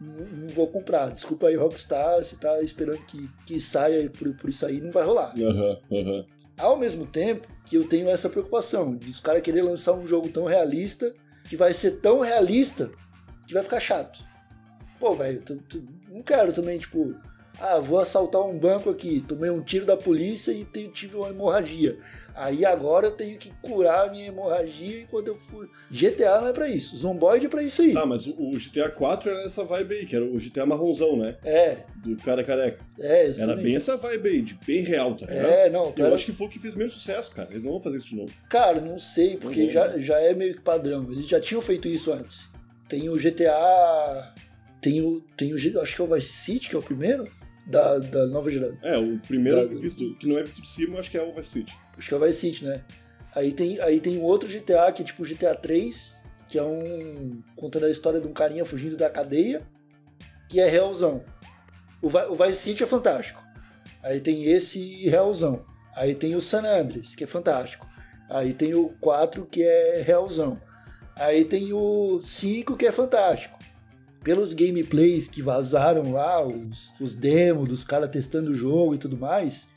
[0.00, 1.10] Não, vou comprar.
[1.10, 5.04] Desculpa aí, Rockstar, se tá esperando que, que saia por, por isso aí, não vai
[5.04, 5.32] rolar.
[5.38, 6.26] Aham, aham.
[6.58, 10.28] Ao mesmo tempo que eu tenho essa preocupação de os caras querer lançar um jogo
[10.28, 12.90] tão realista que vai ser tão realista
[13.46, 14.24] que vai ficar chato.
[14.98, 15.42] Pô, velho,
[16.08, 17.14] não quero também, tipo,
[17.60, 21.98] ah, vou assaltar um banco aqui, tomei um tiro da polícia e tive uma hemorragia.
[22.36, 25.66] Aí agora eu tenho que curar a minha hemorragia enquanto eu fui.
[25.90, 26.96] GTA não é pra isso.
[26.96, 27.92] Zomboid é pra isso aí.
[27.92, 31.36] Tá, mas o, GTA 4 era essa vibe aí, que era o GTA marronzão, né?
[31.42, 32.84] É, Do cara careca.
[33.00, 33.64] é, Era exatamente.
[33.64, 35.46] bem essa vibe aí, de bem real, tá ligado?
[35.46, 37.48] É, não, Eu cara, acho que foi o que fez menos sucesso, cara.
[37.50, 38.32] Eles não vão fazer isso de novo.
[38.50, 39.70] Cara, não sei, porque Uhum.
[39.70, 41.10] já, já é meio que padrão.
[41.10, 42.48] Eles já tinham feito isso antes.
[42.88, 44.34] Tem o GTA.
[44.80, 45.20] Tem o.
[45.36, 47.26] Tem o acho que é o Vice City, que é o primeiro.
[47.66, 48.78] Da, da nova geração.
[48.80, 49.74] É, o primeiro Tá.
[49.74, 51.76] visto, que não é visto de cima, eu acho que é o Vice City.
[51.98, 52.82] Que é Vice City, né?
[53.34, 56.16] Aí tem, aí tem outro GTA, que é tipo GTA 3,
[56.48, 57.42] que é um.
[57.54, 59.62] contando a história de um carinha fugindo da cadeia,
[60.48, 61.24] que é realzão.
[62.00, 63.44] O, o Vice City é fantástico.
[64.02, 65.64] Aí tem esse realzão.
[65.94, 67.86] Aí tem o San Andreas, que é fantástico.
[68.28, 70.60] Aí tem o 4, que é realzão.
[71.16, 73.58] Aí tem o 5, que é fantástico.
[74.22, 79.16] Pelos gameplays que vazaram lá, os, os demos dos caras testando o jogo e tudo
[79.16, 79.70] mais,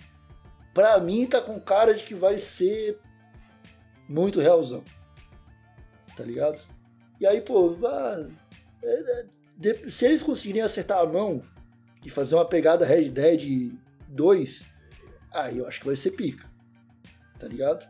[0.74, 3.00] pra mim tá com cara de que vai ser
[4.08, 4.84] muito realzão.
[6.16, 6.62] Tá ligado?
[7.20, 8.28] E aí, pô, ah,
[8.84, 9.26] é-
[9.64, 11.44] é- se eles conseguirem acertar a mão
[12.04, 13.74] e fazer uma pegada Red Dead
[14.08, 14.66] 2,
[15.34, 16.50] aí eu acho que vai ser pica.
[17.38, 17.90] Tá ligado?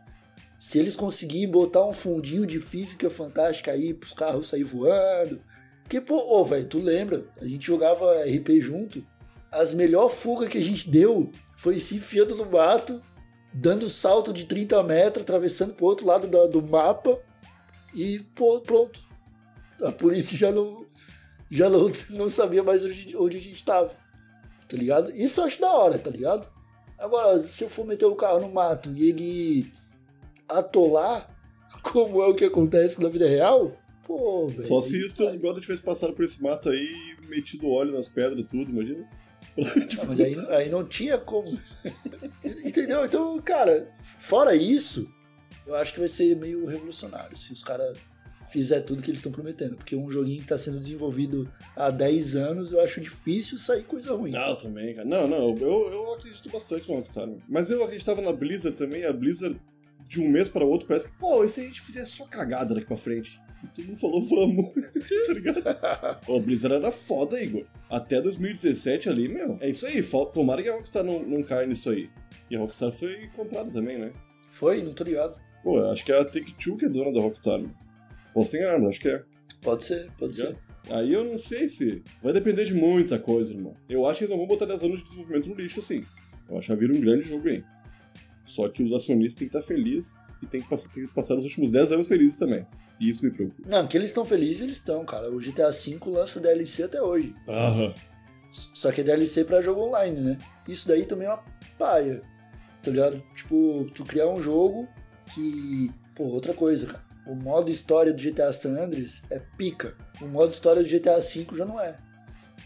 [0.58, 5.42] Se eles conseguirem botar um fundinho de física fantástica aí pros carros sair voando.
[5.82, 7.24] Porque, pô, ô, velho, tu lembra?
[7.40, 9.04] A gente jogava RP junto.
[9.50, 11.30] As melhor fuga que a gente deu
[11.62, 13.02] foi se enfiando no mato,
[13.52, 17.18] dando salto de 30 metros, atravessando pro outro lado da- do mapa
[17.94, 18.98] e, pô, pronto.
[19.82, 20.86] A polícia já não,
[21.50, 23.90] já não, não sabia mais onde, onde a gente tava.
[24.68, 25.14] Tá ligado?
[25.14, 26.48] Isso eu acho da hora, tá ligado?
[26.98, 29.72] Agora, se eu for meter o carro no mato e ele
[30.48, 31.28] atolar,
[31.82, 33.72] como é o que acontece na vida real,
[34.06, 34.62] pô, velho.
[34.62, 36.86] Só se os teus brothers tivessem passado por esse mato aí
[37.18, 39.06] e metido óleo nas pedras e tudo, imagina.
[39.56, 39.64] Não,
[40.08, 41.58] mas aí, aí não tinha como.
[42.64, 43.04] Entendeu?
[43.04, 45.12] Então, cara, fora isso,
[45.66, 47.96] eu acho que vai ser meio revolucionário se os caras
[48.50, 49.76] fizer tudo que eles estão prometendo.
[49.76, 54.14] Porque um joguinho que está sendo desenvolvido há 10 anos, eu acho difícil sair coisa
[54.14, 54.32] ruim.
[54.32, 55.06] Não, também, cara.
[55.06, 57.26] Não, não, eu, eu acredito bastante no Rockstar.
[57.26, 57.36] né?
[57.48, 59.04] Mas eu acreditava na Blizzard também.
[59.04, 59.60] A Blizzard
[60.08, 62.74] de um mês para outro, parece que, pô, e se a gente fizer só cagada
[62.74, 63.40] daqui pra frente?
[63.62, 64.72] E todo mundo falou, vamos,
[65.26, 65.62] tá ligado?
[66.28, 67.64] O Blizzard era foda, Igor.
[67.88, 69.58] Até 2017 ali, meu.
[69.60, 72.08] É isso aí, falta, tomara que a Rockstar não, não caia nisso aí.
[72.50, 74.12] E a Rockstar foi comprada também, né?
[74.48, 74.82] Foi?
[74.82, 75.38] Não tô ligado.
[75.62, 77.58] Pô, acho que é a Take-Two que é dona da Rockstar.
[77.58, 77.70] Né?
[78.32, 79.22] Posso ter enganado, acho que é.
[79.60, 80.46] Pode ser, pode Já?
[80.46, 80.58] ser.
[80.88, 82.02] Aí eu não sei se.
[82.22, 83.76] Vai depender de muita coisa, irmão.
[83.88, 86.04] Eu acho que eles não vão botar 10 anos de desenvolvimento no lixo assim.
[86.48, 87.62] Eu acho que vai vir um grande jogo aí.
[88.44, 91.36] Só que os acionistas têm que estar felizes e tem que, passar, tem que passar
[91.36, 92.66] os últimos 10 anos felizes também.
[93.00, 93.66] E isso me preocupa.
[93.66, 95.30] Não, que eles estão felizes, eles estão, cara.
[95.30, 97.34] O GTA V lança DLC até hoje.
[97.48, 97.94] Aham.
[98.52, 100.38] Só que é DLC pra jogo online, né?
[100.68, 101.42] Isso daí também é uma
[101.78, 102.20] paia,
[102.82, 103.22] tá ligado?
[103.34, 104.86] Tipo, tu criar um jogo
[105.32, 105.90] que.
[106.14, 107.04] Pô, outra coisa, cara.
[107.26, 109.96] O modo história do GTA San Andreas é pica.
[110.20, 111.96] O modo história do GTA V já não é.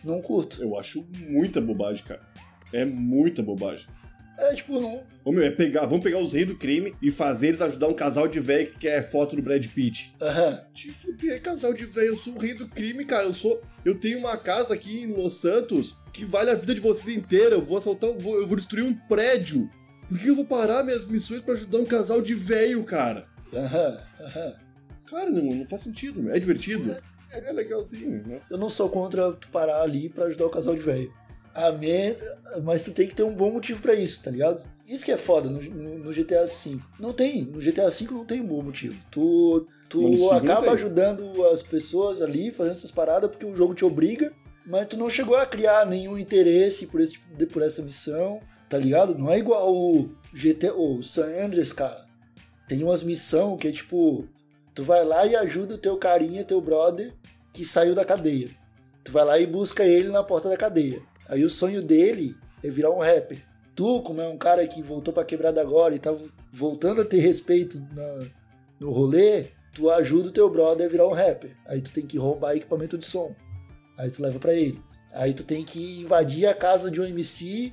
[0.02, 0.62] Não curto.
[0.62, 2.26] Eu acho muita bobagem, cara.
[2.72, 3.86] É muita bobagem.
[4.36, 5.02] É tipo, não.
[5.24, 7.94] Ô meu, é pegar, vamos pegar os reis do crime e fazer eles ajudar um
[7.94, 10.14] casal de velho que quer foto do Brad Pitt.
[10.20, 10.60] Aham.
[10.74, 13.24] Te fuder, casal de velho, eu sou o rei do crime, cara.
[13.26, 13.60] Eu sou.
[13.84, 17.54] Eu tenho uma casa aqui em Los Santos que vale a vida de vocês inteira.
[17.54, 19.70] Eu vou assaltar, eu vou, eu vou destruir um prédio.
[20.08, 23.26] Por que eu vou parar minhas missões pra ajudar um casal de velho, cara?
[23.52, 24.00] Aham.
[24.20, 24.52] Aham.
[25.06, 26.30] Cara, não, não faz sentido.
[26.30, 26.96] É divertido.
[27.30, 28.22] É legalzinho.
[28.26, 28.54] Nossa.
[28.54, 31.12] Eu não sou contra tu parar ali pra ajudar o casal de velho.
[31.54, 32.16] A me...
[32.62, 34.62] Mas tu tem que ter um bom motivo pra isso, tá ligado?
[34.86, 36.78] Isso que é foda no, no- GTA V.
[37.00, 37.44] Não tem.
[37.44, 39.00] No GTA V não tem um bom motivo.
[39.10, 44.32] Tu, tu acaba ajudando as pessoas ali, fazendo essas paradas, porque o jogo te obriga,
[44.66, 48.76] mas tu não chegou a criar nenhum interesse por, esse, tipo por essa missão, tá
[48.76, 49.16] ligado?
[49.16, 52.04] Não é igual o GTA, o San Andreas, cara.
[52.68, 54.26] Tem umas missões que é tipo,
[54.74, 57.12] tu vai lá e ajuda o teu carinha, teu brother,
[57.52, 58.50] que saiu da cadeia.
[59.02, 61.02] Tu vai lá e busca ele na porta da cadeia.
[61.28, 63.42] Aí o sonho dele é virar um rapper.
[63.74, 66.14] Tu, como é um cara que voltou pra quebrada agora e tá
[66.52, 68.26] voltando a ter respeito na-
[68.78, 71.50] no rolê, tu ajuda o teu brother a virar um rapper.
[71.66, 73.34] Aí tu tem que roubar equipamento de som.
[73.98, 74.80] Aí tu leva pra ele.
[75.12, 77.72] Aí tu tem que invadir a casa de um MC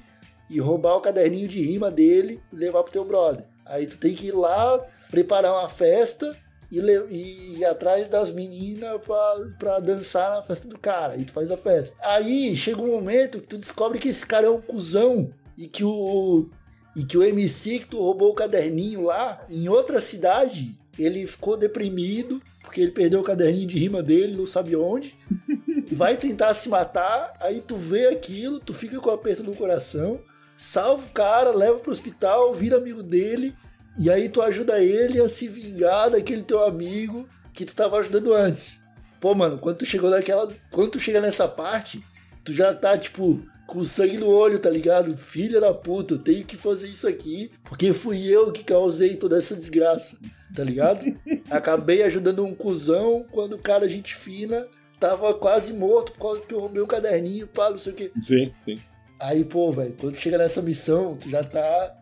[0.49, 3.45] e roubar o caderninho de rima dele e levar pro teu brother.
[3.65, 6.35] Aí tu tem que ir lá, preparar uma festa
[6.71, 11.13] e, e ir atrás das meninas pra, pra dançar na festa do cara.
[11.13, 11.97] Aí tu faz a festa.
[12.01, 15.83] Aí chega um momento que tu descobre que esse cara é um cuzão e que
[15.83, 16.49] o.
[16.93, 21.55] E que o MC que tu roubou o caderninho lá, em outra cidade, ele ficou
[21.55, 25.13] deprimido, porque ele perdeu o caderninho de rima dele, não sabe onde.
[25.93, 30.19] vai tentar se matar, aí tu vê aquilo, tu fica com o aperto no coração,
[30.57, 33.55] salva o cara, leva pro hospital, vira amigo dele,
[33.97, 38.33] e aí tu ajuda ele a se vingar daquele teu amigo que tu tava ajudando
[38.33, 38.81] antes.
[39.19, 40.51] Pô, mano, quando tu chegou naquela.
[40.71, 42.03] Quando tu chega nessa parte,
[42.43, 45.15] tu já tá, tipo, com sangue no olho, tá ligado?
[45.15, 49.37] Filha da puta, eu tenho que fazer isso aqui, porque fui eu que causei toda
[49.37, 50.17] essa desgraça,
[50.55, 51.05] tá ligado?
[51.49, 54.67] Acabei ajudando um cuzão quando o cara, gente fina,
[54.99, 58.11] tava quase morto por causa que eu roubei um caderninho, pá, não sei o quê.
[58.21, 58.77] Sim, sim.
[59.19, 61.97] Aí, pô, velho, quando chega nessa missão, tu já tá.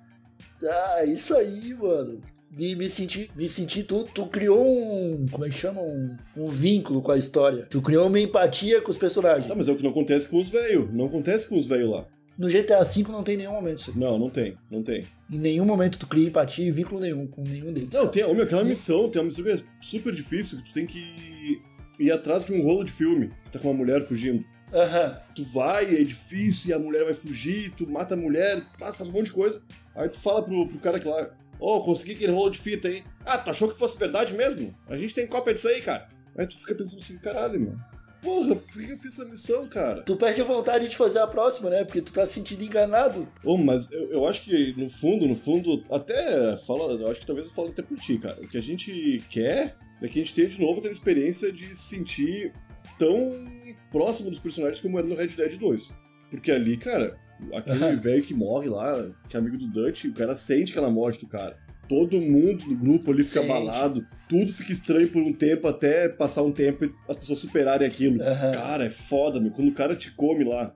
[0.63, 2.21] Ah, isso aí, mano.
[2.51, 5.25] Me, me senti, me senti tu, tu criou um.
[5.31, 5.81] Como é que chama?
[5.81, 7.67] Um, um vínculo com a história.
[7.69, 9.45] Tu criou uma empatia com os personagens.
[9.45, 10.91] Tá, mas é o que não acontece com os velhos.
[10.91, 12.07] Não acontece com os velhos lá.
[12.37, 13.99] No GTA V não tem nenhum momento isso.
[13.99, 14.57] Não, não tem.
[14.71, 15.05] Não tem.
[15.29, 17.89] Em nenhum momento tu cria empatia e vínculo nenhum com nenhum deles.
[17.91, 20.85] Não, tem, meu, aquela missão, tem uma missão que é super difícil, que tu tem
[20.85, 21.61] que
[21.99, 24.45] ir atrás de um rolo de filme, que tá com uma mulher fugindo.
[24.73, 25.19] Aham.
[25.35, 29.09] Tu vai, é difícil, e a mulher vai fugir, tu mata a mulher, tu faz
[29.09, 29.61] um monte de coisa.
[29.99, 33.03] Aí tu fala pro, pro cara que lá, ô, consegui aquele rolo de fita aí.
[33.25, 34.73] Ah, tu achou que fosse verdade mesmo?
[34.87, 36.07] A gente tem cópia disso aí, cara.
[36.37, 37.89] Aí tu fica pensando assim, caralho, mano.
[38.21, 40.03] Porra, por que eu fiz essa missão, cara?
[40.03, 41.83] Tu perde a vontade de fazer a próxima, né?
[41.83, 43.27] Porque tu tá se sentindo enganado.
[43.43, 47.27] Ô, mas eu, eu acho que no fundo, no fundo, até fala, eu acho que
[47.27, 48.41] talvez eu fale até por ti, cara.
[48.41, 51.75] O que a gente quer é que a gente tenha de novo aquela experiência de
[51.75, 52.53] se sentir
[52.97, 53.47] tão
[53.91, 55.93] próximo dos personagens como era no Red Dead 2.
[56.31, 57.17] Porque ali, cara,
[57.53, 61.19] aquele velho que morre lá, que é amigo do Dutch, o cara sente aquela morte
[61.19, 61.57] do cara.
[61.87, 63.51] Todo mundo do grupo ali fica Sente.
[63.51, 67.87] abalado, tudo fica estranho por um tempo até passar um tempo e as pessoas superarem
[67.87, 68.21] aquilo.
[68.21, 68.51] Aham.
[68.51, 69.51] Cara, é foda, meu.
[69.51, 70.71] Quando o cara te come lá,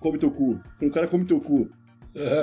[0.00, 0.60] come teu cu.
[0.78, 1.70] Quando o cara come teu cu,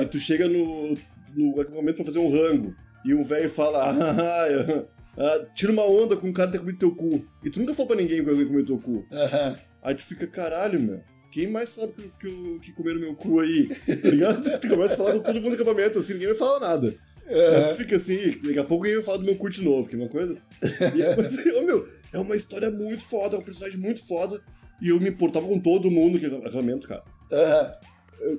[0.01, 0.95] e tu chega no,
[1.35, 4.85] no acampamento pra fazer um rango, e um velho fala, ah,
[5.17, 7.25] ah, tira uma onda com o cara ter comido teu cu.
[7.43, 9.05] E tu nunca falou pra ninguém que alguém comeu teu cu.
[9.11, 9.57] Aham.
[9.83, 11.01] Aí tu fica, caralho, meu.
[11.37, 13.67] Quem mais sabe que, que, eu- que comeram meu cu aí?
[13.67, 14.41] Tá ligado?
[14.59, 16.95] Tu começa a falar com todo mundo no acampamento, assim, ninguém vai falar nada.
[17.27, 19.93] Aí tu fica assim, daqui a pouco vai falar do meu cu de novo, que
[19.95, 20.35] é uma coisa.
[20.63, 24.41] E, mas, ô, meu, é uma história muito foda, é um personagem muito foda.
[24.81, 27.71] E eu me importava com todo mundo que no acampamento, cara Aham.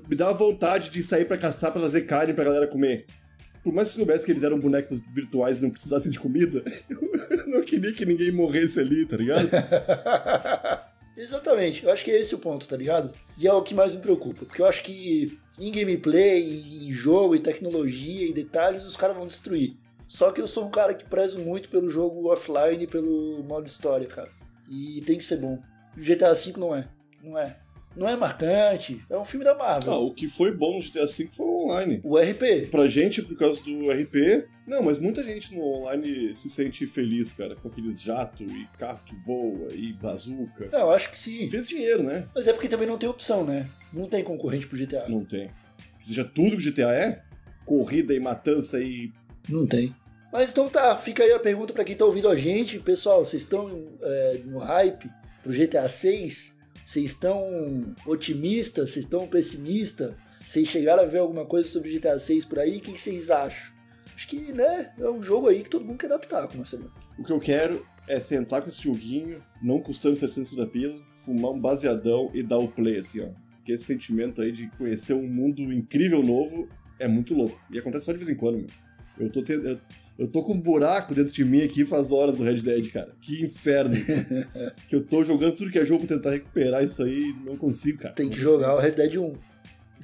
[0.08, 3.04] me dá vontade de sair pra caçar pra trazer carne pra galera comer.
[3.62, 6.64] por mais que eu soubesse que eles eram bonecos virtuais e não precisassem de comida,
[6.90, 9.48] eu não queria que ninguém morresse ali, tá ligado?
[11.18, 13.12] Exatamente, eu acho que é esse o ponto, tá ligado?
[13.36, 17.34] E é o que mais me preocupa, porque eu acho que em gameplay, em jogo,
[17.34, 19.76] em tecnologia, em detalhes, os caras vão destruir.
[20.06, 24.06] Só que eu sou um cara que prezo muito pelo jogo offline, pelo modo história,
[24.06, 24.30] cara.
[24.70, 25.60] E tem que ser bom.
[25.96, 26.88] O GTA V não é.
[27.20, 27.58] Não é.
[27.98, 29.04] Não é marcante.
[29.10, 29.92] É um filme da Marvel.
[29.92, 32.00] Ah, o que foi bom no GTA V foi o online.
[32.04, 32.70] O RP.
[32.70, 37.32] Pra gente, por causa do RP, não, mas muita gente no online se sente feliz,
[37.32, 40.68] cara, com aqueles jato e carro que voa e bazuca.
[40.70, 41.48] Não, eu acho que sim.
[41.48, 42.28] Fez dinheiro, né?
[42.32, 43.68] Mas é porque também não tem opção, né?
[43.92, 45.08] Não tem concorrente pro GTA.
[45.08, 45.50] Não tem.
[45.98, 47.22] Que seja tudo que o GTA é,
[47.64, 49.12] corrida e matança e.
[49.48, 49.92] Não tem.
[50.32, 52.78] Mas então tá, fica aí a pergunta pra quem tá ouvindo a gente.
[52.78, 55.10] Pessoal, vocês estão é, no hype
[55.42, 56.57] pro GTA 6?
[56.88, 58.92] Vocês estão otimistas?
[58.92, 60.14] Vocês estão pessimistas?
[60.42, 62.78] Vocês chegaram a ver alguma coisa sobre GTA 6 por aí?
[62.78, 63.74] O que vocês acham?
[64.14, 66.80] Acho que, né, é um jogo aí que todo mundo quer adaptar, você
[67.18, 71.60] O que eu quero é sentar com esse joguinho, não custando 750 pila, fumar um
[71.60, 73.28] baseadão e dar o play, assim, ó.
[73.56, 77.60] Porque esse sentimento aí de conhecer um mundo incrível novo é muito louco.
[77.70, 78.87] E acontece só de vez em quando, meu.
[79.18, 79.52] Eu tô, te...
[79.52, 79.78] eu...
[80.18, 83.12] eu tô com um buraco dentro de mim aqui faz horas do Red Dead, cara.
[83.20, 83.94] Que inferno.
[84.88, 87.56] que eu tô jogando tudo que é jogo pra tentar recuperar isso aí e não
[87.56, 88.14] consigo, cara.
[88.14, 89.34] Tem que jogar o Red Dead 1.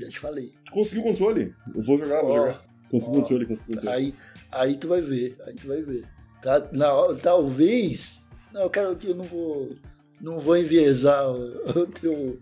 [0.01, 0.53] Já te falei.
[0.71, 1.55] Consegui o controle.
[1.75, 2.65] Eu vou jogar, vou jogar.
[2.91, 3.23] Consegui o ó.
[3.23, 3.97] controle, consegui o controle.
[3.97, 4.15] Aí,
[4.51, 6.05] aí tu vai ver, aí tu vai ver.
[6.43, 6.91] Tá, na,
[7.23, 8.25] talvez.
[8.53, 9.75] Não, eu quero que eu não vou.
[10.21, 12.39] Não vou enviesar o, o teu,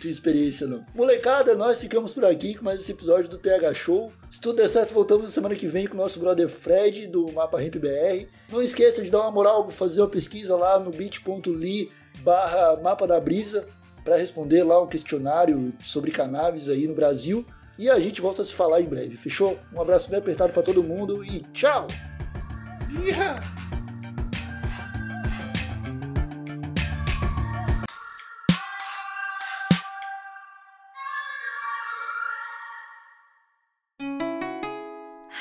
[0.00, 0.84] tua experiência, não.
[0.94, 4.12] Molecada, nós ficamos por aqui com mais esse episódio do TH Show.
[4.30, 7.30] Se tudo der certo, voltamos na semana que vem com o nosso brother Fred, do
[7.32, 8.26] Mapa Ramp BR.
[8.50, 13.20] Não esqueça de dar uma moral, fazer uma pesquisa lá no bit.ly barra Mapa da
[13.20, 13.66] Brisa
[14.04, 17.46] para responder lá um questionário sobre cannabis aí no Brasil.
[17.78, 19.58] E a gente volta a se falar em breve, fechou?
[19.72, 21.86] Um abraço bem apertado para todo mundo e tchau!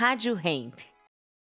[0.01, 0.90] Rádio Hemp.